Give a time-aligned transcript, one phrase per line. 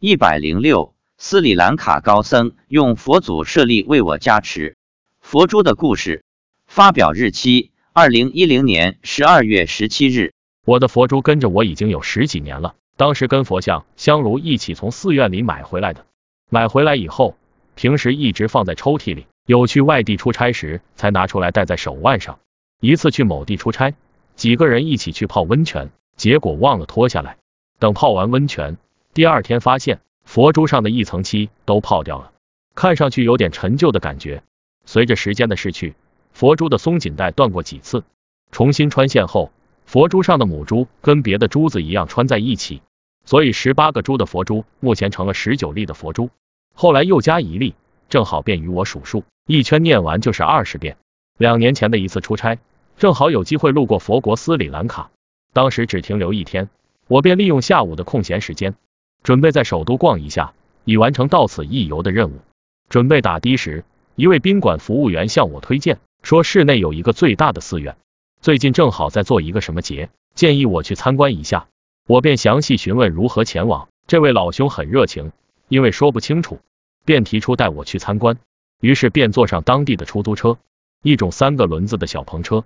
[0.00, 4.76] 一百零六，斯里兰卡高僧用佛祖舍利为我加持。
[5.20, 6.22] 佛珠的故事，
[6.68, 10.34] 发表日期：二零一零年十二月十七日。
[10.64, 16.06] 我的佛珠跟着我已经有十几年了，当时跟佛像、香炉一起从寺院里买回来的。
[16.48, 17.36] 买回来以后，
[17.74, 22.38] 平时一直放在抽屉里，有去外地出差时才拿出来戴在手腕上。
[22.80, 23.96] 一次去某地出差，
[24.36, 27.36] 几个人一起去泡温泉，结果忘了脱下来。
[27.80, 28.76] 等泡完温泉，
[29.14, 32.32] 第二天发现佛珠上的一层漆都泡掉了，
[32.74, 34.42] 看上去有点陈旧的感觉。
[34.84, 35.94] 随着时间的逝去，
[36.32, 38.04] 佛珠的松紧带断过几次，
[38.52, 39.50] 重新穿线后，
[39.84, 42.80] 佛珠上的母珠跟别的珠子一样穿在一起，
[43.24, 46.30] 所以十八个珠的佛珠目前成了十九粒的佛珠。
[46.74, 47.74] 后来又加一粒，
[48.08, 50.96] 正好便于我数数，一圈念完就是二十遍。
[51.36, 52.58] 两年前的一次出差，
[52.96, 55.10] 正好有机会路过佛国斯里兰卡，
[55.52, 56.70] 当时只停留一天。
[57.08, 58.74] 我便利用下午的空闲时间，
[59.22, 60.52] 准备在首都逛一下，
[60.84, 62.40] 以完成到此一游的任务。
[62.88, 63.84] 准备打的时，
[64.14, 67.96] 一位宾馆服务员向我推荐，说市内有一个最大的寺院，
[68.40, 71.68] 最近正好在做一个什么节，建议我去参观一下。
[72.06, 75.32] 我便详细询问如何前往，这位老兄很热情，
[75.68, 76.60] 因为说不清楚，
[77.04, 78.38] 便提出带我去参观。
[78.80, 80.56] 于是便坐上当地的出租车，
[81.02, 82.64] 一种三个轮子的小篷车。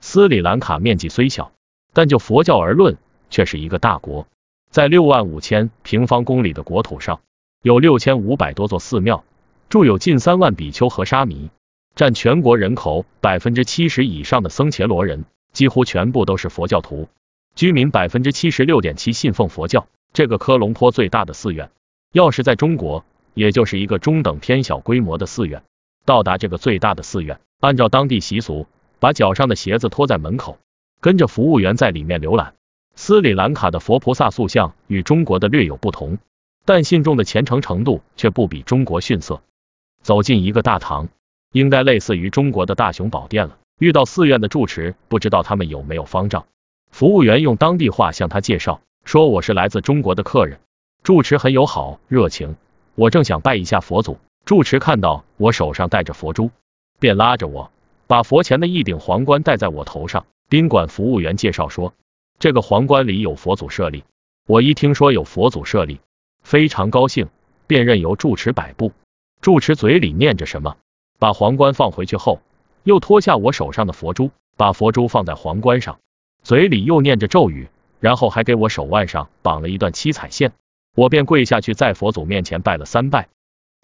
[0.00, 1.52] 斯里兰卡面积虽小，
[1.92, 2.96] 但就佛教而论，
[3.30, 4.26] 却是一个大国，
[4.72, 7.20] 在六万五千平方公里的国土上，
[7.62, 9.22] 有六千五百多座寺庙，
[9.68, 11.50] 住有近三万比丘和沙弥，
[11.94, 17.10] 占全国人口百分之七十以上的僧伽罗人几乎全部都是佛教徒，
[17.54, 19.86] 居民百分之七十六点七信奉佛教。
[20.14, 21.70] 这个科隆坡最大的寺院，
[22.14, 25.62] 要是在中国，也就是一个中等偏小规模的寺院。
[26.06, 28.66] 到达这个最大的寺院，按照当地习俗，
[28.98, 30.56] 把脚上的鞋子脱在门口，
[31.02, 32.54] 跟着服务员在里面浏览。
[32.94, 36.18] 斯里兰卡的佛菩萨塑像与中国的略有不同，
[36.64, 39.42] 但信众的虔诚程度却不比中国逊色。
[40.02, 41.08] 走进一个大堂，
[41.52, 43.58] 应该类似于中国的大雄宝殿了。
[43.78, 46.44] 遇到寺院的住持，不知道他们有没有方丈。
[46.90, 50.60] 服务员用当地话向他介绍，说我是来自中国的客人。
[51.02, 52.56] 住持很友好热情，
[52.94, 56.50] 我正想拜一下佛祖，住持看到我手上戴着佛珠，
[57.00, 57.72] 便拉着我
[58.06, 60.26] 把佛前的一顶皇冠戴在我头上。
[60.48, 61.94] 宾馆服务员介绍说。
[62.42, 64.02] 这个皇冠里有佛祖舍利，
[64.48, 66.00] 我一听说有佛祖舍利，
[66.42, 67.28] 非常高兴，
[67.68, 68.90] 便任由住持摆布。
[69.40, 70.76] 住持嘴里念着什么，
[71.20, 72.40] 把皇冠放回去后，
[72.82, 76.00] 又脱下我手上的佛珠，把佛珠放在皇冠上，
[76.42, 77.68] 嘴里又念着咒语，
[78.00, 80.50] 然后还给我手腕上绑了一段七彩线，
[80.96, 83.28] 我便跪下去在佛祖面前拜了三拜。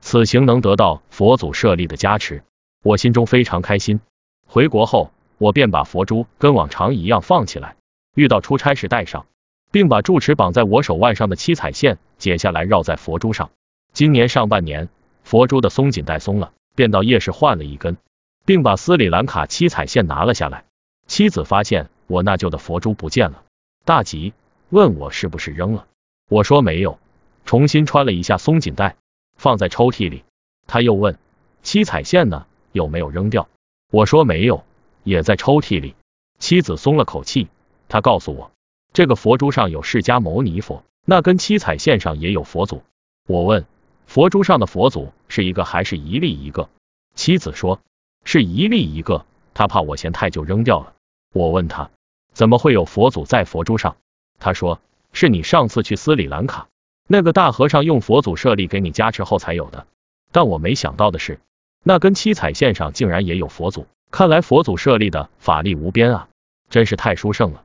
[0.00, 2.42] 此行能得到佛祖舍利的加持，
[2.82, 4.00] 我心中非常开心。
[4.46, 7.76] 回国后，我便把佛珠跟往常一样放起来。
[8.16, 9.26] 遇到出差时带上，
[9.70, 13.50] 并把住持绑在我手腕上的七彩线解下来绕在佛珠上。
[13.92, 14.88] 今年上半年，
[15.22, 17.98] 佛珠的松紧带松了，便到夜市换了一根，
[18.46, 20.64] 并把斯里兰卡七彩线拿了下来。
[21.06, 23.42] 妻子发现我那旧的佛珠不见了，
[23.84, 24.32] 大急，
[24.70, 25.86] 问我是不是扔了。
[26.30, 26.98] 我说没有，
[27.44, 28.96] 重新穿了一下松紧带，
[29.36, 30.24] 放在抽屉里。
[30.66, 31.18] 他又问
[31.62, 33.46] 七彩线呢，有没有扔掉？
[33.92, 34.64] 我说没有，
[35.04, 35.94] 也在抽屉里。
[36.38, 37.48] 妻子松了口气。
[37.88, 38.50] 他告诉我，
[38.92, 42.82] 这个佛珠上有释迦牟尼佛，那根七彩线上也有佛祖。
[43.26, 43.64] 我问，
[44.06, 46.68] 佛珠上的佛祖是一个还是一粒一个？
[47.14, 47.80] 妻子说，
[48.24, 50.94] 是一粒一个，他怕我嫌太旧扔掉了。
[51.32, 51.90] 我问他，
[52.32, 53.96] 怎么会有佛祖在佛珠上？
[54.38, 54.80] 他说，
[55.12, 56.68] 是你上次去斯里兰卡，
[57.08, 59.86] 那个大和尚用佛祖舍利给你加持后才有的。
[60.32, 61.40] 但我没想到的是，
[61.82, 66.28] 那根七彩线上竟然也有佛祖，看来佛祖舍利的法力无边啊，
[66.68, 67.64] 真是太殊胜了。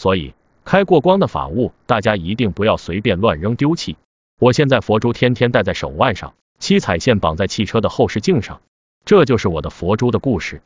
[0.00, 0.32] 所以，
[0.64, 3.98] 开过光的法物，大家一定不要随便乱扔丢弃。
[4.38, 8.62] 我现在佛珠天天戴在手腕上，七彩线绑在汽车的后视镜上，
[9.04, 10.62] 这就是我的佛珠的故事。